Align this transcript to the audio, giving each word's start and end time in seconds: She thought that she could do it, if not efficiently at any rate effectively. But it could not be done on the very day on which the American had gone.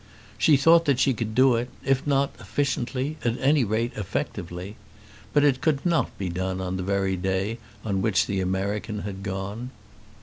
She 0.39 0.57
thought 0.57 0.85
that 0.85 0.99
she 0.99 1.13
could 1.13 1.35
do 1.35 1.53
it, 1.55 1.69
if 1.85 2.07
not 2.07 2.33
efficiently 2.39 3.17
at 3.23 3.39
any 3.39 3.63
rate 3.63 3.91
effectively. 3.95 4.75
But 5.31 5.43
it 5.43 5.61
could 5.61 5.85
not 5.85 6.17
be 6.17 6.27
done 6.27 6.59
on 6.59 6.77
the 6.77 6.81
very 6.81 7.15
day 7.15 7.59
on 7.85 8.01
which 8.01 8.25
the 8.25 8.41
American 8.41 9.01
had 9.03 9.21
gone. 9.21 9.69